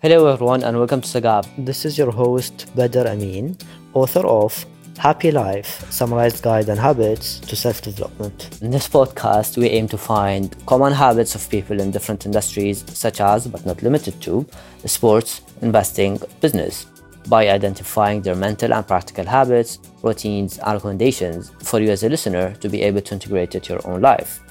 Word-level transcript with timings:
Hello, 0.00 0.28
everyone, 0.28 0.62
and 0.62 0.78
welcome 0.78 1.00
to 1.00 1.08
Sagab. 1.08 1.44
This 1.58 1.84
is 1.84 1.98
your 1.98 2.12
host, 2.12 2.70
Badr 2.76 3.08
Amin, 3.08 3.56
author 3.94 4.24
of 4.24 4.64
Happy 4.96 5.32
Life 5.32 5.90
Summarized 5.90 6.40
Guide 6.40 6.68
and 6.68 6.78
Habits 6.78 7.40
to 7.40 7.56
Self 7.56 7.82
Development. 7.82 8.62
In 8.62 8.70
this 8.70 8.88
podcast, 8.88 9.56
we 9.56 9.66
aim 9.66 9.88
to 9.88 9.98
find 9.98 10.54
common 10.66 10.92
habits 10.92 11.34
of 11.34 11.50
people 11.50 11.80
in 11.80 11.90
different 11.90 12.26
industries, 12.26 12.84
such 12.96 13.20
as, 13.20 13.48
but 13.48 13.66
not 13.66 13.82
limited 13.82 14.22
to, 14.22 14.46
sports, 14.84 15.40
investing, 15.62 16.20
business, 16.40 16.86
by 17.28 17.48
identifying 17.48 18.22
their 18.22 18.36
mental 18.36 18.72
and 18.72 18.86
practical 18.86 19.24
habits, 19.26 19.80
routines, 20.04 20.58
and 20.58 20.74
recommendations 20.74 21.50
for 21.64 21.80
you 21.80 21.90
as 21.90 22.04
a 22.04 22.08
listener 22.08 22.54
to 22.60 22.68
be 22.68 22.82
able 22.82 23.00
to 23.00 23.14
integrate 23.14 23.56
it 23.56 23.64
to 23.64 23.72
your 23.72 23.88
own 23.88 24.00
life. 24.00 24.42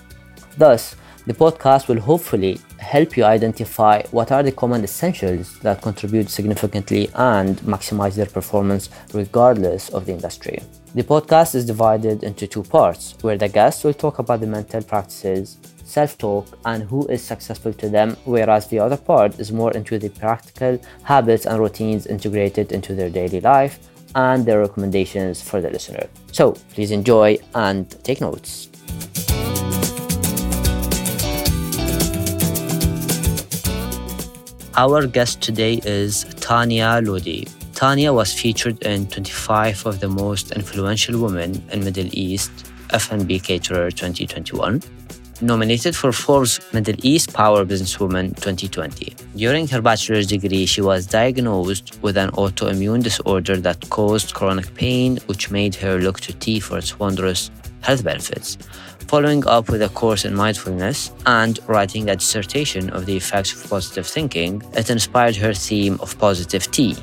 Thus, 0.57 0.97
the 1.27 1.33
podcast 1.33 1.89
will 1.89 1.99
hopefully 1.99 2.57
help 2.79 3.17
you 3.17 3.25
identify 3.25 4.01
what 4.11 4.31
are 4.31 4.43
the 4.43 4.51
common 4.51 4.81
essentials 4.85 5.59
that 5.59 5.81
contribute 5.81 6.29
significantly 6.29 7.09
and 7.15 7.57
maximize 7.59 8.15
their 8.15 8.27
performance 8.27 8.89
regardless 9.13 9.89
of 9.89 10.05
the 10.05 10.13
industry. 10.13 10.57
The 10.95 11.03
podcast 11.03 11.53
is 11.53 11.65
divided 11.65 12.23
into 12.23 12.47
two 12.47 12.63
parts 12.63 13.13
where 13.21 13.37
the 13.37 13.49
guests 13.49 13.83
will 13.83 13.93
talk 13.93 14.19
about 14.19 14.39
the 14.39 14.47
mental 14.47 14.81
practices, 14.81 15.57
self 15.83 16.17
talk, 16.17 16.47
and 16.63 16.83
who 16.83 17.05
is 17.07 17.21
successful 17.21 17.73
to 17.73 17.89
them, 17.89 18.15
whereas 18.23 18.67
the 18.67 18.79
other 18.79 18.97
part 18.97 19.37
is 19.37 19.51
more 19.51 19.73
into 19.73 19.99
the 19.99 20.09
practical 20.09 20.79
habits 21.03 21.45
and 21.45 21.59
routines 21.59 22.07
integrated 22.07 22.71
into 22.71 22.95
their 22.95 23.09
daily 23.09 23.41
life 23.41 23.79
and 24.15 24.45
their 24.45 24.61
recommendations 24.61 25.41
for 25.41 25.59
the 25.59 25.69
listener. 25.69 26.07
So 26.31 26.53
please 26.73 26.91
enjoy 26.91 27.37
and 27.53 27.89
take 28.05 28.21
notes. 28.21 28.69
Our 34.79 35.07
guest 35.07 35.41
today 35.41 35.81
is 35.85 36.23
Tania 36.39 37.01
Lodi. 37.03 37.47
Tania 37.73 38.13
was 38.13 38.31
featured 38.31 38.79
in 38.83 39.07
25 39.07 39.87
of 39.87 39.99
the 39.99 40.07
most 40.07 40.51
influential 40.51 41.19
women 41.19 41.63
in 41.71 41.83
Middle 41.83 42.09
East 42.11 42.51
F&B 42.91 43.39
Caterer 43.39 43.89
2021, 43.89 44.83
nominated 45.41 45.95
for 45.95 46.11
Forbes 46.11 46.59
Middle 46.73 46.93
East 47.01 47.33
Power 47.33 47.65
Businesswoman 47.65 48.35
2020. 48.35 49.15
During 49.35 49.67
her 49.67 49.81
bachelor's 49.81 50.27
degree, 50.27 50.67
she 50.67 50.81
was 50.81 51.07
diagnosed 51.07 51.97
with 52.03 52.15
an 52.15 52.29
autoimmune 52.33 53.01
disorder 53.01 53.57
that 53.57 53.89
caused 53.89 54.35
chronic 54.35 54.71
pain, 54.75 55.17
which 55.25 55.49
made 55.49 55.73
her 55.73 55.97
look 55.97 56.19
to 56.19 56.33
tea 56.33 56.59
for 56.59 56.77
its 56.77 56.99
wondrous 56.99 57.49
health 57.81 58.03
benefits 58.03 58.59
following 59.07 59.45
up 59.47 59.69
with 59.69 59.81
a 59.81 59.89
course 59.89 60.25
in 60.25 60.35
mindfulness 60.35 61.11
and 61.25 61.59
writing 61.67 62.09
a 62.09 62.15
dissertation 62.15 62.89
of 62.89 63.05
the 63.05 63.15
effects 63.15 63.53
of 63.53 63.69
positive 63.69 64.05
thinking, 64.05 64.61
it 64.73 64.89
inspired 64.89 65.35
her 65.35 65.53
theme 65.53 65.97
of 66.01 66.17
positive 66.19 66.69
tea. 66.71 66.95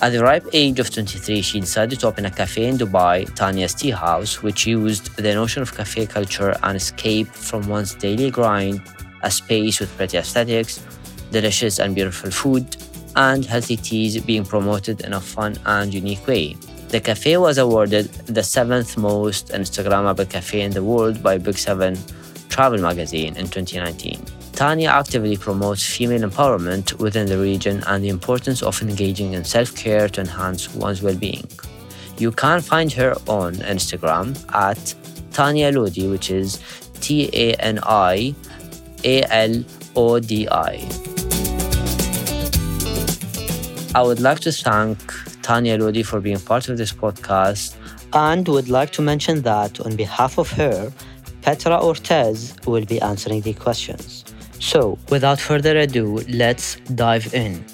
At 0.00 0.12
the 0.12 0.22
ripe 0.22 0.46
age 0.54 0.80
of 0.80 0.90
23, 0.90 1.42
she 1.42 1.60
decided 1.60 2.00
to 2.00 2.06
open 2.06 2.24
a 2.24 2.30
cafe 2.30 2.66
in 2.66 2.78
Dubai, 2.78 3.26
Tania's 3.34 3.74
Tea 3.74 3.90
House, 3.90 4.42
which 4.42 4.66
used 4.66 5.14
the 5.16 5.34
notion 5.34 5.60
of 5.60 5.74
cafe 5.74 6.06
culture 6.06 6.56
and 6.62 6.76
escape 6.76 7.26
from 7.26 7.68
one's 7.68 7.94
daily 7.94 8.30
grind, 8.30 8.80
a 9.22 9.30
space 9.30 9.80
with 9.80 9.94
pretty 9.98 10.16
aesthetics, 10.16 10.82
delicious 11.30 11.78
and 11.78 11.94
beautiful 11.94 12.30
food, 12.30 12.76
and 13.16 13.44
healthy 13.44 13.76
teas 13.76 14.18
being 14.22 14.46
promoted 14.46 15.02
in 15.02 15.12
a 15.12 15.20
fun 15.20 15.58
and 15.66 15.92
unique 15.92 16.26
way. 16.26 16.56
The 16.90 17.00
cafe 17.00 17.36
was 17.36 17.58
awarded 17.58 18.06
the 18.26 18.42
seventh 18.42 18.96
most 18.96 19.48
Instagrammable 19.50 20.28
cafe 20.28 20.62
in 20.62 20.72
the 20.72 20.82
world 20.82 21.22
by 21.22 21.38
Big 21.38 21.56
7 21.56 21.96
Travel 22.48 22.80
magazine 22.80 23.36
in 23.36 23.46
2019. 23.46 24.20
Tania 24.54 24.90
actively 24.90 25.36
promotes 25.36 25.86
female 25.86 26.28
empowerment 26.28 26.98
within 26.98 27.26
the 27.26 27.38
region 27.38 27.84
and 27.86 28.02
the 28.02 28.08
importance 28.08 28.60
of 28.64 28.82
engaging 28.82 29.34
in 29.34 29.44
self 29.44 29.72
care 29.76 30.08
to 30.08 30.20
enhance 30.20 30.74
one's 30.74 31.00
well 31.00 31.14
being. 31.14 31.46
You 32.18 32.32
can 32.32 32.60
find 32.60 32.92
her 32.94 33.12
on 33.28 33.54
Instagram 33.54 34.34
at 34.52 34.92
Tania 35.32 35.70
Lodi, 35.70 36.08
which 36.08 36.32
is 36.32 36.58
T 37.00 37.30
A 37.32 37.54
N 37.54 37.78
I 37.84 38.34
A 39.04 39.22
L 39.30 39.64
O 39.94 40.18
D 40.18 40.48
I. 40.48 40.74
I 43.94 44.02
would 44.02 44.20
like 44.20 44.40
to 44.40 44.50
thank 44.50 44.98
Tania 45.42 45.78
Lodi 45.78 46.02
for 46.02 46.20
being 46.20 46.40
part 46.40 46.68
of 46.68 46.78
this 46.78 46.92
podcast. 46.92 47.76
And 48.12 48.46
would 48.48 48.68
like 48.68 48.90
to 48.92 49.02
mention 49.02 49.42
that 49.42 49.80
on 49.80 49.96
behalf 49.96 50.38
of 50.38 50.50
her, 50.52 50.92
Petra 51.42 51.78
Ortez 51.78 52.66
will 52.66 52.84
be 52.84 53.00
answering 53.00 53.40
the 53.40 53.54
questions. 53.54 54.24
So, 54.58 54.98
without 55.08 55.40
further 55.40 55.76
ado, 55.78 56.18
let's 56.28 56.76
dive 56.94 57.32
in. 57.34 57.64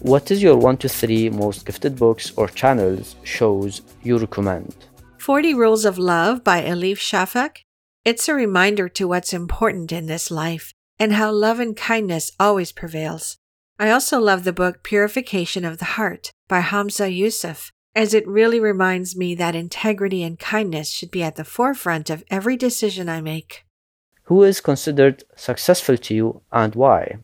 What 0.00 0.32
is 0.32 0.42
your 0.42 0.56
1 0.56 0.78
to 0.78 0.88
3 0.88 1.30
most 1.30 1.64
gifted 1.64 1.96
books 1.96 2.32
or 2.36 2.48
channels, 2.48 3.14
shows 3.22 3.82
you 4.02 4.18
recommend? 4.18 4.74
40 5.18 5.54
Rules 5.54 5.84
of 5.84 5.96
Love 5.96 6.42
by 6.42 6.60
Elif 6.62 6.98
Shafak. 6.98 7.58
It's 8.04 8.28
a 8.28 8.34
reminder 8.34 8.88
to 8.88 9.06
what's 9.06 9.32
important 9.32 9.92
in 9.92 10.06
this 10.06 10.32
life 10.32 10.74
and 10.98 11.12
how 11.12 11.30
love 11.30 11.60
and 11.60 11.76
kindness 11.76 12.32
always 12.40 12.72
prevails. 12.72 13.38
I 13.82 13.90
also 13.90 14.20
love 14.20 14.44
the 14.44 14.52
book 14.52 14.84
Purification 14.84 15.64
of 15.64 15.78
the 15.78 15.96
Heart 15.96 16.30
by 16.46 16.60
Hamza 16.60 17.10
Yusuf, 17.10 17.72
as 17.96 18.14
it 18.14 18.24
really 18.28 18.60
reminds 18.60 19.16
me 19.16 19.34
that 19.34 19.56
integrity 19.56 20.22
and 20.22 20.38
kindness 20.38 20.88
should 20.88 21.10
be 21.10 21.24
at 21.24 21.34
the 21.34 21.42
forefront 21.42 22.08
of 22.08 22.22
every 22.30 22.56
decision 22.56 23.08
I 23.08 23.20
make. 23.20 23.64
Who 24.26 24.44
is 24.44 24.60
considered 24.60 25.24
successful 25.34 25.96
to 25.96 26.14
you 26.14 26.42
and 26.52 26.76
why? 26.76 27.16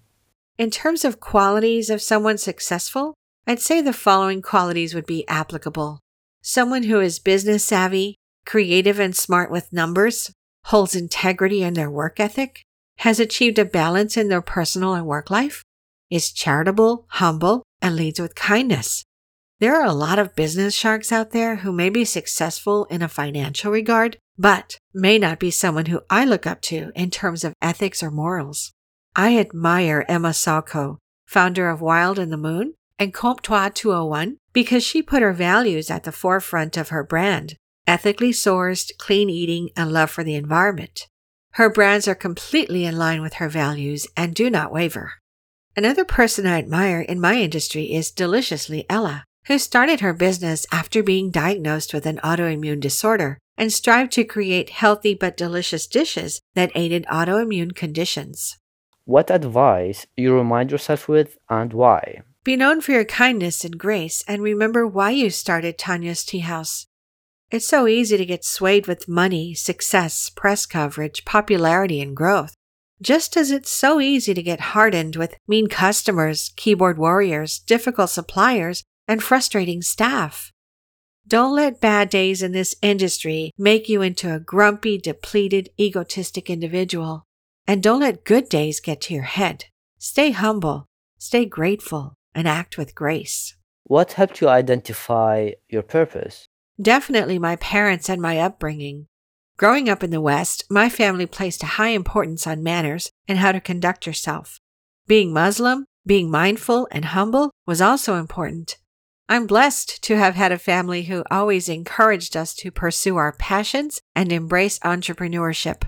In 0.58 0.72
terms 0.72 1.04
of 1.04 1.20
qualities 1.20 1.90
of 1.90 2.02
someone 2.02 2.38
successful, 2.38 3.14
I'd 3.46 3.60
say 3.60 3.80
the 3.80 3.92
following 3.92 4.42
qualities 4.42 4.96
would 4.96 5.06
be 5.06 5.28
applicable 5.28 6.00
someone 6.42 6.82
who 6.82 6.98
is 6.98 7.20
business 7.20 7.64
savvy, 7.64 8.16
creative 8.44 8.98
and 8.98 9.14
smart 9.14 9.52
with 9.52 9.72
numbers, 9.72 10.32
holds 10.64 10.96
integrity 10.96 11.62
in 11.62 11.74
their 11.74 11.90
work 11.90 12.18
ethic, 12.18 12.62
has 12.96 13.20
achieved 13.20 13.60
a 13.60 13.64
balance 13.64 14.16
in 14.16 14.28
their 14.28 14.42
personal 14.42 14.94
and 14.94 15.06
work 15.06 15.30
life, 15.30 15.62
is 16.10 16.32
charitable, 16.32 17.06
humble, 17.08 17.62
and 17.80 17.96
leads 17.96 18.20
with 18.20 18.34
kindness. 18.34 19.04
There 19.60 19.74
are 19.74 19.84
a 19.84 19.92
lot 19.92 20.18
of 20.18 20.36
business 20.36 20.74
sharks 20.74 21.10
out 21.10 21.32
there 21.32 21.56
who 21.56 21.72
may 21.72 21.90
be 21.90 22.04
successful 22.04 22.84
in 22.86 23.02
a 23.02 23.08
financial 23.08 23.72
regard, 23.72 24.16
but 24.36 24.78
may 24.94 25.18
not 25.18 25.40
be 25.40 25.50
someone 25.50 25.86
who 25.86 26.02
I 26.08 26.24
look 26.24 26.46
up 26.46 26.60
to 26.62 26.92
in 26.94 27.10
terms 27.10 27.42
of 27.42 27.54
ethics 27.60 28.02
or 28.02 28.10
morals. 28.10 28.72
I 29.16 29.36
admire 29.36 30.04
Emma 30.08 30.30
Sawko, 30.30 30.98
founder 31.26 31.68
of 31.68 31.80
Wild 31.80 32.18
and 32.18 32.32
the 32.32 32.36
Moon 32.36 32.74
and 32.98 33.12
Comptoir 33.12 33.74
201, 33.74 34.36
because 34.52 34.84
she 34.84 35.02
put 35.02 35.22
her 35.22 35.32
values 35.32 35.90
at 35.90 36.04
the 36.04 36.12
forefront 36.12 36.76
of 36.76 36.90
her 36.90 37.02
brand 37.02 37.56
ethically 37.88 38.30
sourced, 38.30 38.90
clean 38.98 39.30
eating, 39.30 39.70
and 39.74 39.90
love 39.90 40.10
for 40.10 40.22
the 40.22 40.34
environment. 40.34 41.08
Her 41.52 41.70
brands 41.70 42.06
are 42.06 42.14
completely 42.14 42.84
in 42.84 42.98
line 42.98 43.22
with 43.22 43.34
her 43.34 43.48
values 43.48 44.06
and 44.14 44.34
do 44.34 44.50
not 44.50 44.70
waver. 44.70 45.14
Another 45.78 46.04
person 46.04 46.44
I 46.44 46.58
admire 46.58 47.00
in 47.02 47.20
my 47.20 47.36
industry 47.36 47.94
is 47.94 48.10
Deliciously 48.10 48.84
Ella, 48.90 49.22
who 49.46 49.60
started 49.60 50.00
her 50.00 50.12
business 50.12 50.66
after 50.72 51.04
being 51.04 51.30
diagnosed 51.30 51.94
with 51.94 52.04
an 52.04 52.18
autoimmune 52.24 52.80
disorder 52.80 53.38
and 53.56 53.72
strived 53.72 54.10
to 54.14 54.24
create 54.24 54.70
healthy 54.70 55.14
but 55.14 55.36
delicious 55.36 55.86
dishes 55.86 56.40
that 56.56 56.72
aided 56.74 57.06
autoimmune 57.06 57.76
conditions. 57.76 58.58
What 59.04 59.30
advice 59.30 60.04
you 60.16 60.34
remind 60.34 60.72
yourself 60.72 61.06
with 61.06 61.38
and 61.48 61.72
why? 61.72 62.22
Be 62.42 62.56
known 62.56 62.80
for 62.80 62.90
your 62.90 63.04
kindness 63.04 63.64
and 63.64 63.78
grace 63.78 64.24
and 64.26 64.42
remember 64.42 64.84
why 64.84 65.10
you 65.10 65.30
started 65.30 65.78
Tania's 65.78 66.24
Tea 66.24 66.40
House. 66.40 66.88
It's 67.52 67.68
so 67.68 67.86
easy 67.86 68.16
to 68.16 68.26
get 68.26 68.44
swayed 68.44 68.88
with 68.88 69.06
money, 69.06 69.54
success, 69.54 70.28
press 70.28 70.66
coverage, 70.66 71.24
popularity, 71.24 72.00
and 72.00 72.16
growth. 72.16 72.56
Just 73.00 73.36
as 73.36 73.50
it's 73.50 73.70
so 73.70 74.00
easy 74.00 74.34
to 74.34 74.42
get 74.42 74.74
hardened 74.74 75.14
with 75.14 75.36
mean 75.46 75.68
customers, 75.68 76.52
keyboard 76.56 76.98
warriors, 76.98 77.60
difficult 77.60 78.10
suppliers, 78.10 78.82
and 79.06 79.22
frustrating 79.22 79.82
staff. 79.82 80.52
Don't 81.26 81.54
let 81.54 81.80
bad 81.80 82.08
days 82.08 82.42
in 82.42 82.52
this 82.52 82.74
industry 82.82 83.52
make 83.56 83.88
you 83.88 84.02
into 84.02 84.34
a 84.34 84.40
grumpy, 84.40 84.98
depleted, 84.98 85.68
egotistic 85.78 86.50
individual. 86.50 87.24
And 87.66 87.82
don't 87.82 88.00
let 88.00 88.24
good 88.24 88.48
days 88.48 88.80
get 88.80 89.02
to 89.02 89.14
your 89.14 89.24
head. 89.24 89.66
Stay 89.98 90.30
humble, 90.30 90.86
stay 91.18 91.44
grateful, 91.44 92.14
and 92.34 92.48
act 92.48 92.78
with 92.78 92.94
grace. 92.94 93.54
What 93.84 94.12
helped 94.12 94.40
you 94.40 94.48
identify 94.48 95.50
your 95.68 95.82
purpose? 95.82 96.46
Definitely 96.80 97.38
my 97.38 97.56
parents 97.56 98.08
and 98.08 98.22
my 98.22 98.38
upbringing. 98.38 99.06
Growing 99.58 99.88
up 99.88 100.04
in 100.04 100.10
the 100.10 100.20
West, 100.20 100.62
my 100.70 100.88
family 100.88 101.26
placed 101.26 101.64
a 101.64 101.74
high 101.78 101.88
importance 101.88 102.46
on 102.46 102.62
manners 102.62 103.10
and 103.26 103.38
how 103.38 103.50
to 103.50 103.60
conduct 103.60 104.06
yourself. 104.06 104.60
Being 105.08 105.32
Muslim, 105.32 105.84
being 106.06 106.30
mindful 106.30 106.86
and 106.92 107.06
humble 107.06 107.50
was 107.66 107.80
also 107.80 108.14
important. 108.14 108.76
I'm 109.28 109.48
blessed 109.48 110.00
to 110.04 110.16
have 110.16 110.36
had 110.36 110.52
a 110.52 110.58
family 110.58 111.02
who 111.02 111.24
always 111.28 111.68
encouraged 111.68 112.36
us 112.36 112.54
to 112.54 112.70
pursue 112.70 113.16
our 113.16 113.32
passions 113.32 114.00
and 114.14 114.32
embrace 114.32 114.78
entrepreneurship. 114.78 115.82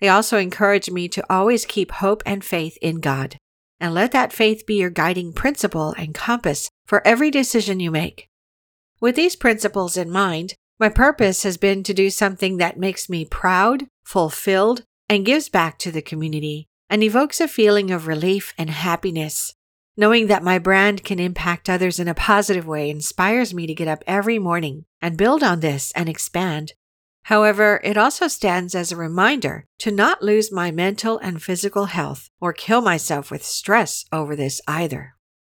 They 0.00 0.08
also 0.08 0.36
encouraged 0.36 0.90
me 0.90 1.06
to 1.10 1.24
always 1.30 1.64
keep 1.64 1.92
hope 1.92 2.24
and 2.26 2.44
faith 2.44 2.76
in 2.82 2.98
God. 2.98 3.38
and 3.78 3.92
let 3.92 4.10
that 4.12 4.32
faith 4.32 4.64
be 4.66 4.76
your 4.76 4.88
guiding 4.90 5.34
principle 5.34 5.94
and 5.98 6.14
compass 6.14 6.70
for 6.86 7.06
every 7.06 7.30
decision 7.30 7.78
you 7.78 7.90
make. 7.90 8.26
With 9.00 9.16
these 9.16 9.36
principles 9.36 9.98
in 9.98 10.10
mind, 10.10 10.54
my 10.78 10.88
purpose 10.88 11.42
has 11.42 11.56
been 11.56 11.82
to 11.82 11.94
do 11.94 12.10
something 12.10 12.58
that 12.58 12.78
makes 12.78 13.08
me 13.08 13.24
proud, 13.24 13.86
fulfilled, 14.04 14.82
and 15.08 15.24
gives 15.24 15.48
back 15.48 15.78
to 15.78 15.90
the 15.90 16.02
community 16.02 16.68
and 16.90 17.02
evokes 17.02 17.40
a 17.40 17.48
feeling 17.48 17.90
of 17.90 18.06
relief 18.06 18.52
and 18.58 18.70
happiness. 18.70 19.54
Knowing 19.96 20.26
that 20.26 20.42
my 20.42 20.58
brand 20.58 21.02
can 21.02 21.18
impact 21.18 21.70
others 21.70 21.98
in 21.98 22.06
a 22.06 22.14
positive 22.14 22.66
way 22.66 22.90
inspires 22.90 23.54
me 23.54 23.66
to 23.66 23.74
get 23.74 23.88
up 23.88 24.04
every 24.06 24.38
morning 24.38 24.84
and 25.00 25.16
build 25.16 25.42
on 25.42 25.60
this 25.60 25.90
and 25.92 26.08
expand. 26.08 26.74
However, 27.24 27.80
it 27.82 27.96
also 27.96 28.28
stands 28.28 28.74
as 28.74 28.92
a 28.92 28.96
reminder 28.96 29.64
to 29.78 29.90
not 29.90 30.22
lose 30.22 30.52
my 30.52 30.70
mental 30.70 31.18
and 31.18 31.42
physical 31.42 31.86
health 31.86 32.28
or 32.40 32.52
kill 32.52 32.82
myself 32.82 33.30
with 33.30 33.42
stress 33.44 34.04
over 34.12 34.36
this 34.36 34.60
either. 34.68 35.14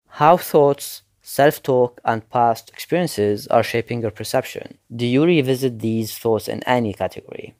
How 0.08 0.38
thoughts, 0.38 1.02
self 1.28 1.62
talk, 1.62 2.00
and 2.06 2.28
past 2.30 2.70
experiences 2.70 3.48
are 3.48 3.64
shaping 3.64 4.02
your 4.02 4.12
perception. 4.12 4.78
Do 4.96 5.06
you 5.06 5.26
revisit 5.26 5.80
these 5.80 6.18
thoughts 6.18 6.48
in 6.48 6.64
any 6.64 6.94
category? 6.94 7.56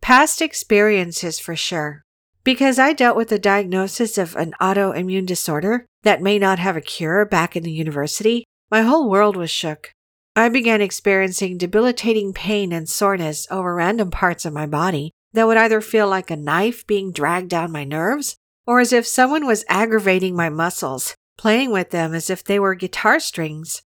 Past 0.00 0.40
experiences 0.40 1.40
for 1.40 1.56
sure. 1.56 2.02
Because 2.44 2.78
I 2.78 2.92
dealt 2.92 3.16
with 3.16 3.28
the 3.28 3.38
diagnosis 3.38 4.16
of 4.16 4.36
an 4.36 4.54
autoimmune 4.60 5.26
disorder 5.26 5.84
that 6.04 6.22
may 6.22 6.38
not 6.38 6.58
have 6.58 6.76
a 6.76 6.80
cure 6.80 7.26
back 7.26 7.56
in 7.56 7.64
the 7.64 7.72
university, 7.72 8.44
my 8.70 8.82
whole 8.82 9.10
world 9.10 9.36
was 9.36 9.50
shook. 9.50 9.92
I 10.36 10.48
began 10.48 10.80
experiencing 10.80 11.58
debilitating 11.58 12.32
pain 12.32 12.72
and 12.72 12.88
soreness 12.88 13.46
over 13.50 13.74
random 13.74 14.10
parts 14.10 14.44
of 14.44 14.54
my 14.54 14.66
body 14.66 15.10
that 15.32 15.46
would 15.46 15.58
either 15.58 15.80
feel 15.80 16.08
like 16.08 16.30
a 16.30 16.36
knife 16.36 16.86
being 16.86 17.12
dragged 17.12 17.50
down 17.50 17.72
my 17.72 17.84
nerves 17.84 18.36
or 18.66 18.78
as 18.78 18.92
if 18.92 19.06
someone 19.06 19.46
was 19.46 19.64
aggravating 19.68 20.36
my 20.36 20.48
muscles, 20.48 21.14
playing 21.40 21.70
with 21.70 21.88
them 21.88 22.12
as 22.12 22.28
if 22.28 22.44
they 22.44 22.58
were 22.58 22.74
guitar 22.74 23.18
strings. 23.18 23.80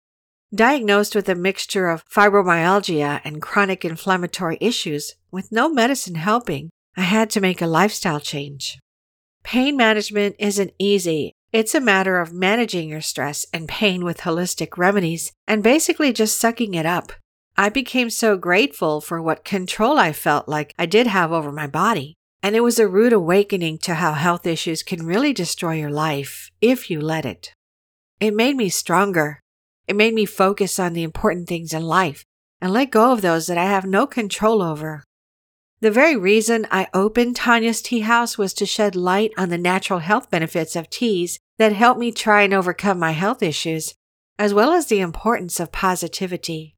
Diagnosed 0.53 1.15
with 1.15 1.29
a 1.29 1.37
mixture 1.37 1.89
of 1.89 2.03
fibromyalgia 2.09 3.21
and 3.23 3.41
chronic 3.41 3.85
inflammatory 3.85 4.59
issues, 4.61 5.15
with 5.31 5.53
no 5.53 5.69
medicine 5.69 6.17
helping, 6.17 6.69
I 6.97 7.03
had 7.03 7.31
to 7.31 7.41
make 7.41 7.63
a 7.63 7.69
lifestyle 7.69 8.19
change. 8.19 8.81
Pain 9.45 9.77
management 9.77 10.35
isn't 10.41 10.73
easy. 10.81 11.33
It's 11.53 11.77
a 11.77 11.81
matter 11.81 12.19
of 12.19 12.33
managing 12.33 12.89
your 12.89 13.01
stress 13.01 13.47
and 13.53 13.69
pain 13.69 14.05
with 14.05 14.23
holistic 14.23 14.77
remedies 14.77 15.31
and 15.47 15.63
basically 15.63 16.13
just 16.13 16.41
sucking 16.41 16.75
it 16.75 16.87
up. 16.87 17.13
I 17.57 17.69
became 17.69 18.11
so 18.11 18.37
grateful 18.37 19.01
for 19.01 19.23
what 19.23 19.45
control 19.45 19.97
I 20.01 20.13
felt 20.13 20.49
like 20.49 20.75
I 20.77 20.87
did 20.87 21.07
have 21.07 21.31
over 21.31 21.53
my 21.53 21.69
body. 21.69 22.17
And 22.45 22.55
it 22.55 22.61
was 22.61 22.79
a 22.79 22.87
rude 22.87 23.15
awakening 23.15 23.79
to 23.79 23.95
how 23.95 24.13
health 24.13 24.47
issues 24.47 24.83
can 24.83 25.07
really 25.07 25.33
destroy 25.33 25.77
your 25.77 25.89
life 25.89 26.51
if 26.61 26.91
you 26.91 27.01
let 27.01 27.25
it. 27.25 27.55
It 28.21 28.35
made 28.35 28.55
me 28.55 28.69
stronger. 28.69 29.41
It 29.89 29.97
made 29.97 30.13
me 30.13 30.27
focus 30.27 30.79
on 30.79 30.93
the 30.93 31.05
important 31.05 31.49
things 31.49 31.73
in 31.73 31.85
life 31.85 32.23
and 32.61 32.71
let 32.71 32.91
go 32.91 33.13
of 33.13 33.23
those 33.23 33.47
that 33.47 33.57
I 33.57 33.65
have 33.65 33.87
no 33.87 34.07
control 34.07 34.61
over. 34.61 35.03
The 35.81 35.91
very 35.91 36.17
reason 36.17 36.67
I 36.71 36.89
opened 36.93 37.37
Tania's 37.37 37.81
Tea 37.81 38.01
House 38.01 38.37
was 38.37 38.53
to 38.55 38.67
shed 38.67 38.95
light 38.95 39.33
on 39.39 39.49
the 39.49 39.57
natural 39.57 40.01
health 40.01 40.31
benefits 40.31 40.77
of 40.77 40.91
teas 40.91 41.39
that 41.57 41.73
help 41.73 41.97
me 41.97 42.13
try 42.13 42.43
and 42.43 42.53
overcome 42.53 42.99
my 42.99 43.13
health 43.13 43.43
issues, 43.43 43.95
as 44.39 44.53
well 44.53 44.71
as 44.71 44.89
the 44.89 45.01
importance 45.01 45.61
of 45.61 45.73
positivity. 45.73 46.74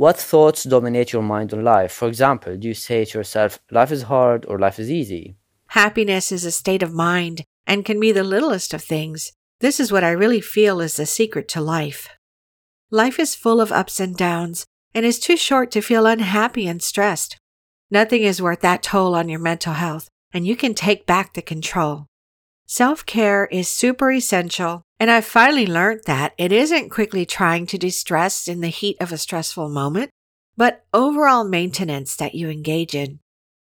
What 0.00 0.16
thoughts 0.16 0.64
dominate 0.64 1.12
your 1.12 1.22
mind 1.22 1.52
on 1.52 1.62
life? 1.62 1.92
For 1.92 2.08
example, 2.08 2.56
do 2.56 2.66
you 2.66 2.72
say 2.72 3.04
to 3.04 3.18
yourself, 3.18 3.58
life 3.70 3.92
is 3.92 4.04
hard 4.04 4.46
or 4.46 4.58
life 4.58 4.78
is 4.78 4.90
easy? 4.90 5.36
Happiness 5.66 6.32
is 6.32 6.46
a 6.46 6.50
state 6.50 6.82
of 6.82 6.94
mind 6.94 7.44
and 7.66 7.84
can 7.84 8.00
be 8.00 8.10
the 8.10 8.24
littlest 8.24 8.72
of 8.72 8.82
things. 8.82 9.32
This 9.60 9.78
is 9.78 9.92
what 9.92 10.02
I 10.02 10.12
really 10.12 10.40
feel 10.40 10.80
is 10.80 10.96
the 10.96 11.04
secret 11.04 11.48
to 11.48 11.60
life. 11.60 12.08
Life 12.90 13.18
is 13.18 13.34
full 13.34 13.60
of 13.60 13.70
ups 13.72 14.00
and 14.00 14.16
downs 14.16 14.64
and 14.94 15.04
is 15.04 15.20
too 15.20 15.36
short 15.36 15.70
to 15.72 15.82
feel 15.82 16.06
unhappy 16.06 16.66
and 16.66 16.80
stressed. 16.80 17.36
Nothing 17.90 18.22
is 18.22 18.40
worth 18.40 18.62
that 18.62 18.82
toll 18.82 19.14
on 19.14 19.28
your 19.28 19.38
mental 19.38 19.74
health, 19.74 20.08
and 20.32 20.46
you 20.46 20.56
can 20.56 20.72
take 20.72 21.04
back 21.04 21.34
the 21.34 21.42
control. 21.42 22.06
Self 22.72 23.04
care 23.04 23.46
is 23.46 23.66
super 23.66 24.12
essential, 24.12 24.84
and 25.00 25.10
I've 25.10 25.24
finally 25.24 25.66
learned 25.66 26.02
that 26.06 26.34
it 26.38 26.52
isn't 26.52 26.88
quickly 26.88 27.26
trying 27.26 27.66
to 27.66 27.76
distress 27.76 28.46
in 28.46 28.60
the 28.60 28.68
heat 28.68 28.96
of 29.00 29.10
a 29.10 29.18
stressful 29.18 29.68
moment, 29.68 30.10
but 30.56 30.84
overall 30.94 31.42
maintenance 31.42 32.14
that 32.14 32.36
you 32.36 32.48
engage 32.48 32.94
in. 32.94 33.18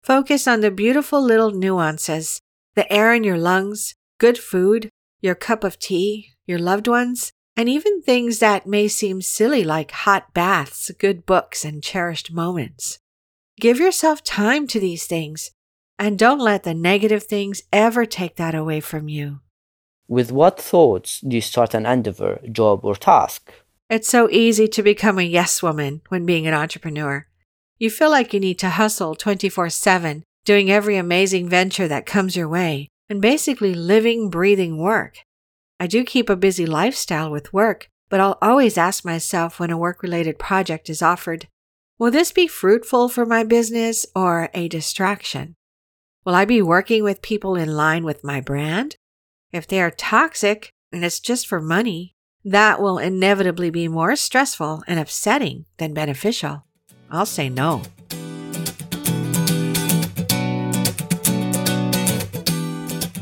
Focus 0.01 0.47
on 0.47 0.61
the 0.61 0.71
beautiful 0.71 1.21
little 1.21 1.51
nuances 1.51 2.39
the 2.75 2.89
air 2.91 3.13
in 3.13 3.25
your 3.25 3.37
lungs, 3.37 3.95
good 4.17 4.37
food, 4.37 4.87
your 5.19 5.35
cup 5.35 5.65
of 5.65 5.77
tea, 5.77 6.29
your 6.45 6.59
loved 6.59 6.87
ones, 6.87 7.33
and 7.57 7.67
even 7.67 8.01
things 8.01 8.39
that 8.39 8.65
may 8.65 8.87
seem 8.87 9.21
silly 9.21 9.65
like 9.65 9.91
hot 9.91 10.33
baths, 10.33 10.89
good 10.99 11.25
books, 11.25 11.65
and 11.65 11.83
cherished 11.83 12.31
moments. 12.31 12.97
Give 13.59 13.77
yourself 13.77 14.23
time 14.23 14.67
to 14.67 14.79
these 14.79 15.05
things 15.05 15.51
and 15.97 16.19
don't 16.19 16.39
let 16.39 16.63
the 16.63 16.73
negative 16.73 17.23
things 17.23 17.63
ever 17.71 18.05
take 18.05 18.35
that 18.35 18.55
away 18.55 18.79
from 18.79 19.07
you. 19.09 19.39
With 20.07 20.31
what 20.31 20.59
thoughts 20.59 21.19
do 21.21 21.35
you 21.35 21.41
start 21.41 21.73
an 21.73 21.85
endeavor, 21.85 22.39
job, 22.51 22.85
or 22.85 22.95
task? 22.95 23.51
It's 23.89 24.09
so 24.09 24.29
easy 24.29 24.67
to 24.67 24.83
become 24.83 25.19
a 25.19 25.23
yes 25.23 25.63
woman 25.63 26.01
when 26.09 26.25
being 26.25 26.47
an 26.47 26.53
entrepreneur. 26.53 27.27
You 27.77 27.89
feel 27.89 28.09
like 28.09 28.33
you 28.33 28.39
need 28.39 28.59
to 28.59 28.69
hustle 28.69 29.15
24 29.15 29.69
7, 29.69 30.23
doing 30.43 30.71
every 30.71 30.97
amazing 30.97 31.49
venture 31.49 31.87
that 31.87 32.05
comes 32.05 32.35
your 32.35 32.47
way, 32.47 32.87
and 33.09 33.21
basically 33.21 33.73
living, 33.73 34.29
breathing 34.29 34.77
work. 34.77 35.17
I 35.79 35.87
do 35.87 36.03
keep 36.03 36.29
a 36.29 36.35
busy 36.35 36.65
lifestyle 36.65 37.29
with 37.29 37.53
work, 37.53 37.89
but 38.09 38.19
I'll 38.19 38.37
always 38.41 38.77
ask 38.77 39.03
myself 39.03 39.59
when 39.59 39.71
a 39.71 39.77
work 39.77 40.01
related 40.03 40.39
project 40.39 40.89
is 40.89 41.01
offered 41.01 41.47
Will 41.97 42.11
this 42.11 42.33
be 42.33 42.47
fruitful 42.47 43.07
for 43.07 43.25
my 43.25 43.43
business 43.43 44.05
or 44.13 44.49
a 44.53 44.67
distraction? 44.67 45.55
Will 46.25 46.33
I 46.33 46.43
be 46.45 46.59
working 46.59 47.03
with 47.03 47.21
people 47.21 47.55
in 47.55 47.77
line 47.77 48.03
with 48.03 48.23
my 48.23 48.41
brand? 48.41 48.95
If 49.51 49.67
they 49.67 49.79
are 49.79 49.91
toxic 49.91 50.71
and 50.91 51.05
it's 51.05 51.19
just 51.19 51.45
for 51.45 51.61
money, 51.61 52.15
that 52.43 52.81
will 52.81 52.97
inevitably 52.97 53.69
be 53.69 53.87
more 53.87 54.15
stressful 54.15 54.83
and 54.87 54.99
upsetting 54.99 55.65
than 55.77 55.93
beneficial. 55.93 56.65
I'll 57.11 57.27
say 57.27 57.47
no. 57.47 57.83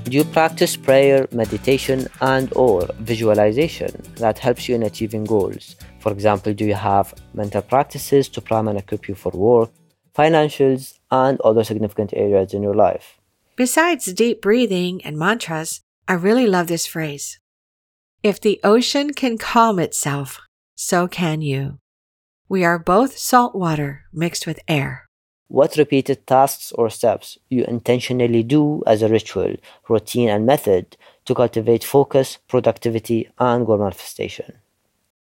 Do 0.05 0.17
you 0.17 0.23
practice 0.23 0.77
prayer, 0.77 1.27
meditation, 1.33 2.07
and 2.21 2.53
or 2.55 2.87
visualization 2.99 3.91
that 4.15 4.39
helps 4.39 4.69
you 4.69 4.75
in 4.75 4.83
achieving 4.83 5.25
goals? 5.25 5.75
For 5.99 6.13
example, 6.13 6.53
do 6.53 6.63
you 6.63 6.75
have 6.75 7.13
mental 7.33 7.63
practices 7.63 8.29
to 8.29 8.39
prime 8.39 8.69
and 8.69 8.79
equip 8.79 9.09
you 9.09 9.15
for 9.15 9.33
work, 9.33 9.71
financials, 10.15 10.99
and 11.13 11.39
other 11.41 11.63
significant 11.63 12.11
areas 12.15 12.55
in 12.55 12.63
your 12.63 12.73
life? 12.73 13.19
Besides 13.55 14.11
deep 14.13 14.41
breathing 14.41 14.99
and 15.05 15.15
mantras, 15.15 15.81
I 16.07 16.13
really 16.13 16.47
love 16.47 16.67
this 16.67 16.87
phrase. 16.87 17.39
If 18.23 18.41
the 18.41 18.59
ocean 18.63 19.13
can 19.13 19.37
calm 19.37 19.77
itself, 19.77 20.41
so 20.75 21.07
can 21.07 21.41
you. 21.41 21.77
We 22.49 22.65
are 22.65 22.79
both 22.79 23.17
salt 23.17 23.53
water 23.53 24.05
mixed 24.11 24.47
with 24.47 24.59
air. 24.67 25.05
What 25.49 25.77
repeated 25.77 26.25
tasks 26.25 26.71
or 26.71 26.89
steps 26.89 27.37
you 27.47 27.63
intentionally 27.65 28.41
do 28.41 28.81
as 28.87 29.03
a 29.03 29.07
ritual, 29.07 29.55
routine, 29.87 30.29
and 30.29 30.47
method 30.47 30.97
to 31.25 31.35
cultivate 31.35 31.83
focus, 31.83 32.39
productivity, 32.47 33.29
and 33.37 33.67
goal 33.67 33.77
manifestation? 33.77 34.57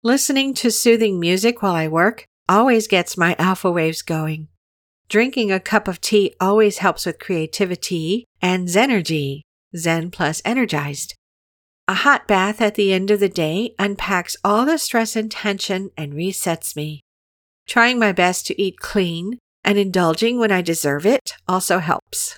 Listening 0.03 0.53
to 0.55 0.69
soothing 0.69 1.17
music 1.17 1.61
while 1.61 1.75
I 1.75 1.87
work 1.87 2.25
always 2.49 2.87
gets 2.89 3.17
my 3.17 3.37
alpha 3.39 3.71
waves 3.71 4.01
going. 4.01 4.49
Drinking 5.09 5.53
a 5.53 5.61
cup 5.61 5.87
of 5.87 6.01
tea 6.01 6.33
always 6.37 6.79
helps 6.79 7.05
with 7.05 7.17
creativity 7.17 8.25
and 8.41 8.67
Zenergy, 8.67 9.41
Zen 9.73 10.11
plus 10.11 10.41
energized. 10.43 11.15
A 11.87 11.93
hot 11.93 12.27
bath 12.27 12.59
at 12.59 12.75
the 12.75 12.91
end 12.91 13.09
of 13.09 13.21
the 13.21 13.29
day 13.29 13.73
unpacks 13.79 14.35
all 14.43 14.65
the 14.65 14.77
stress 14.77 15.15
and 15.15 15.31
tension 15.31 15.91
and 15.95 16.11
resets 16.11 16.75
me. 16.75 16.99
Trying 17.65 17.99
my 17.99 18.11
best 18.11 18.45
to 18.47 18.61
eat 18.61 18.79
clean 18.79 19.39
and 19.63 19.77
indulging 19.77 20.39
when 20.39 20.51
I 20.51 20.61
deserve 20.61 21.05
it 21.05 21.31
also 21.47 21.79
helps. 21.79 22.37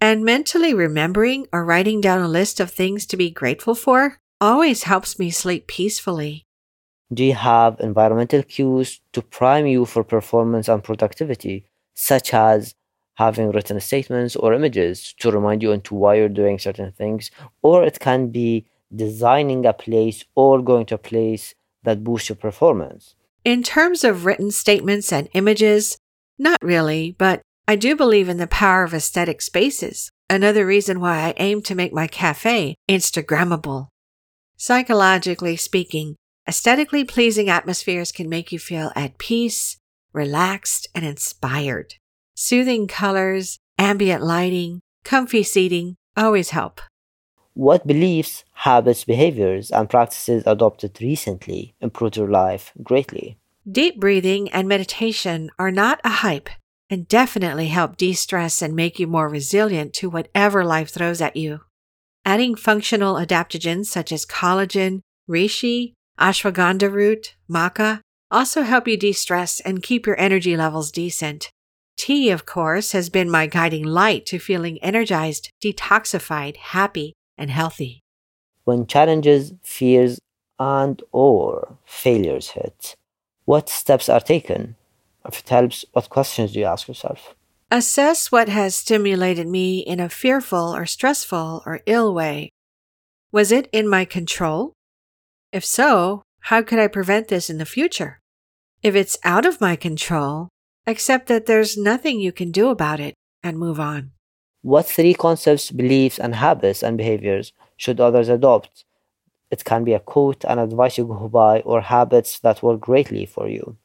And 0.00 0.24
mentally 0.24 0.72
remembering 0.72 1.48
or 1.52 1.64
writing 1.64 2.00
down 2.00 2.20
a 2.22 2.28
list 2.28 2.60
of 2.60 2.70
things 2.70 3.06
to 3.06 3.16
be 3.16 3.30
grateful 3.30 3.74
for 3.74 4.18
always 4.40 4.84
helps 4.84 5.18
me 5.18 5.30
sleep 5.30 5.66
peacefully. 5.66 6.44
Do 7.12 7.24
you 7.24 7.34
have 7.34 7.80
environmental 7.80 8.44
cues 8.44 9.00
to 9.12 9.22
prime 9.22 9.66
you 9.66 9.84
for 9.84 10.04
performance 10.04 10.68
and 10.68 10.82
productivity, 10.82 11.66
such 11.94 12.34
as 12.34 12.74
having 13.14 13.52
written 13.52 13.80
statements 13.80 14.34
or 14.36 14.52
images 14.52 15.14
to 15.20 15.30
remind 15.30 15.62
you 15.62 15.72
into 15.72 15.94
why 15.94 16.16
you're 16.16 16.28
doing 16.28 16.58
certain 16.58 16.92
things? 16.92 17.30
Or 17.62 17.84
it 17.84 18.00
can 18.00 18.30
be 18.30 18.66
designing 18.94 19.64
a 19.66 19.72
place 19.72 20.24
or 20.34 20.62
going 20.62 20.86
to 20.86 20.96
a 20.96 20.98
place 20.98 21.54
that 21.82 22.04
boosts 22.04 22.28
your 22.28 22.36
performance. 22.36 23.14
In 23.44 23.62
terms 23.62 24.04
of 24.04 24.24
written 24.24 24.50
statements 24.50 25.12
and 25.12 25.28
images, 25.34 25.98
not 26.38 26.58
really, 26.62 27.14
but 27.18 27.42
I 27.68 27.76
do 27.76 27.94
believe 27.94 28.28
in 28.28 28.38
the 28.38 28.46
power 28.46 28.84
of 28.84 28.94
aesthetic 28.94 29.40
spaces, 29.42 30.10
Another 30.30 30.64
reason 30.64 31.00
why 31.00 31.18
I 31.18 31.34
aim 31.36 31.60
to 31.62 31.74
make 31.74 31.92
my 31.92 32.06
cafe 32.06 32.76
Instagrammable. 32.88 33.88
Psychologically 34.56 35.56
speaking, 35.56 36.16
aesthetically 36.48 37.04
pleasing 37.04 37.50
atmospheres 37.50 38.10
can 38.10 38.28
make 38.28 38.50
you 38.50 38.58
feel 38.58 38.90
at 38.96 39.18
peace, 39.18 39.76
relaxed, 40.14 40.88
and 40.94 41.04
inspired. 41.04 41.96
Soothing 42.34 42.86
colors, 42.86 43.58
ambient 43.78 44.22
lighting, 44.22 44.80
comfy 45.04 45.42
seating 45.42 45.96
always 46.16 46.50
help. 46.50 46.80
What 47.52 47.86
beliefs, 47.86 48.44
habits, 48.52 49.04
behaviors, 49.04 49.70
and 49.70 49.88
practices 49.88 50.42
adopted 50.46 50.98
recently 51.00 51.74
improved 51.80 52.16
your 52.16 52.30
life 52.30 52.72
greatly? 52.82 53.38
Deep 53.70 54.00
breathing 54.00 54.50
and 54.50 54.68
meditation 54.68 55.50
are 55.58 55.70
not 55.70 56.00
a 56.04 56.10
hype 56.24 56.50
and 56.90 57.08
definitely 57.08 57.68
help 57.68 57.96
de 57.96 58.12
stress 58.12 58.60
and 58.60 58.74
make 58.74 58.98
you 58.98 59.06
more 59.06 59.28
resilient 59.28 59.94
to 59.94 60.10
whatever 60.10 60.64
life 60.64 60.90
throws 60.90 61.20
at 61.20 61.36
you. 61.36 61.60
Adding 62.24 62.56
functional 62.56 63.14
adaptogens 63.14 63.86
such 63.86 64.12
as 64.12 64.26
collagen, 64.26 65.00
reishi, 65.28 65.92
ashwagandha 66.18 66.90
root, 66.92 67.34
maca 67.48 68.00
also 68.34 68.62
help 68.62 68.88
you 68.88 68.96
de 68.96 69.12
stress 69.12 69.60
and 69.60 69.82
keep 69.82 70.06
your 70.06 70.18
energy 70.20 70.56
levels 70.56 70.90
decent. 70.90 71.50
Tea, 71.96 72.30
of 72.30 72.44
course, 72.44 72.90
has 72.90 73.08
been 73.08 73.30
my 73.30 73.46
guiding 73.46 73.84
light 73.84 74.26
to 74.26 74.40
feeling 74.40 74.82
energized, 74.82 75.50
detoxified, 75.62 76.56
happy, 76.56 77.14
and 77.38 77.50
healthy. 77.50 78.00
When 78.64 78.86
challenges, 78.86 79.54
fears, 79.62 80.18
and 80.58 81.00
or 81.12 81.78
failures 81.84 82.50
hit, 82.50 82.96
what 83.44 83.68
steps 83.68 84.08
are 84.08 84.20
taken? 84.20 84.74
If 85.24 85.40
it 85.40 85.48
helps, 85.48 85.84
what 85.92 86.10
questions 86.10 86.52
do 86.52 86.58
you 86.58 86.66
ask 86.66 86.88
yourself? 86.88 87.34
Assess 87.70 88.32
what 88.32 88.48
has 88.48 88.74
stimulated 88.74 89.46
me 89.46 89.78
in 89.78 90.00
a 90.00 90.08
fearful 90.08 90.74
or 90.74 90.86
stressful 90.86 91.62
or 91.64 91.80
ill 91.86 92.12
way. 92.12 92.50
Was 93.30 93.52
it 93.52 93.68
in 93.72 93.88
my 93.88 94.04
control? 94.04 94.72
If 95.52 95.64
so, 95.64 96.22
how 96.40 96.62
could 96.62 96.78
I 96.78 96.88
prevent 96.88 97.28
this 97.28 97.48
in 97.48 97.58
the 97.58 97.66
future? 97.66 98.20
If 98.84 98.94
it's 98.94 99.16
out 99.24 99.46
of 99.46 99.62
my 99.62 99.76
control, 99.76 100.50
accept 100.86 101.28
that 101.28 101.46
there's 101.46 101.74
nothing 101.74 102.20
you 102.20 102.32
can 102.32 102.50
do 102.50 102.68
about 102.68 103.00
it 103.00 103.14
and 103.42 103.58
move 103.58 103.80
on. 103.80 104.10
What 104.60 104.84
three 104.84 105.14
concepts, 105.14 105.70
beliefs, 105.70 106.18
and 106.18 106.34
habits 106.34 106.82
and 106.82 106.98
behaviors 106.98 107.54
should 107.78 107.98
others 107.98 108.28
adopt? 108.28 108.84
It 109.50 109.64
can 109.64 109.84
be 109.84 109.94
a 109.94 110.00
quote, 110.00 110.44
an 110.44 110.58
advice 110.58 110.98
you 110.98 111.06
go 111.06 111.28
by, 111.28 111.60
or 111.60 111.80
habits 111.80 112.38
that 112.40 112.62
work 112.62 112.80
greatly 112.80 113.24
for 113.24 113.48
you. 113.48 113.78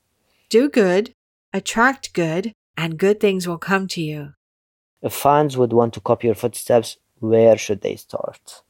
Do 0.50 0.68
good, 0.68 1.14
attract 1.54 2.12
good, 2.12 2.52
and 2.76 2.98
good 2.98 3.22
things 3.22 3.48
will 3.48 3.58
come 3.58 3.88
to 3.90 4.02
you. 4.02 4.34
If 5.02 5.14
fans 5.14 5.56
would 5.56 5.72
want 5.72 5.94
to 5.94 6.02
copy 6.02 6.28
your 6.28 6.36
footsteps, 6.36 6.98
where 7.20 7.58
should 7.58 7.80
they 7.80 7.96
start? 7.96 8.64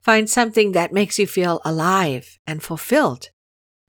Find 0.00 0.30
something 0.30 0.72
that 0.72 0.92
makes 0.92 1.18
you 1.18 1.26
feel 1.26 1.60
alive 1.64 2.38
and 2.46 2.62
fulfilled, 2.62 3.30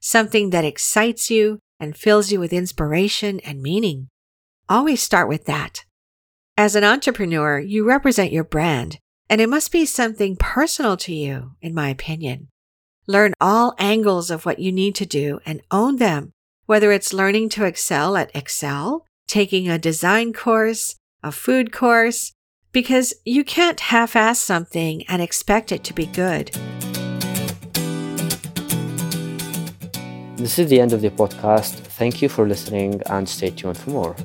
something 0.00 0.50
that 0.50 0.64
excites 0.64 1.30
you 1.30 1.60
and 1.84 1.96
fills 1.96 2.32
you 2.32 2.40
with 2.40 2.52
inspiration 2.52 3.38
and 3.40 3.62
meaning. 3.62 4.08
Always 4.68 5.02
start 5.02 5.28
with 5.28 5.44
that. 5.44 5.84
As 6.56 6.74
an 6.74 6.82
entrepreneur, 6.82 7.58
you 7.58 7.86
represent 7.86 8.32
your 8.32 8.44
brand, 8.44 8.98
and 9.28 9.40
it 9.40 9.48
must 9.48 9.70
be 9.70 9.84
something 9.84 10.36
personal 10.36 10.96
to 10.96 11.14
you, 11.14 11.52
in 11.60 11.74
my 11.74 11.90
opinion. 11.90 12.48
Learn 13.06 13.34
all 13.40 13.74
angles 13.78 14.30
of 14.30 14.46
what 14.46 14.58
you 14.58 14.72
need 14.72 14.94
to 14.94 15.04
do 15.04 15.40
and 15.44 15.60
own 15.70 15.96
them, 15.96 16.32
whether 16.64 16.90
it's 16.90 17.12
learning 17.12 17.50
to 17.50 17.64
excel 17.64 18.16
at 18.16 18.34
Excel, 18.34 19.04
taking 19.26 19.68
a 19.68 19.78
design 19.78 20.32
course, 20.32 20.96
a 21.22 21.30
food 21.30 21.70
course, 21.72 22.32
because 22.72 23.12
you 23.24 23.44
can't 23.44 23.80
half 23.80 24.16
ass 24.16 24.38
something 24.38 25.06
and 25.06 25.20
expect 25.20 25.70
it 25.70 25.84
to 25.84 25.92
be 25.92 26.06
good. 26.06 26.50
This 30.36 30.58
is 30.58 30.68
the 30.68 30.80
end 30.80 30.92
of 30.92 31.00
the 31.00 31.10
podcast. 31.10 31.74
Thank 31.98 32.20
you 32.20 32.28
for 32.28 32.46
listening 32.46 33.00
and 33.06 33.28
stay 33.28 33.50
tuned 33.50 33.78
for 33.78 33.90
more. 33.90 34.16